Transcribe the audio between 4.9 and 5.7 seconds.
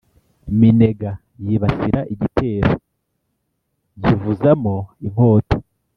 inkota,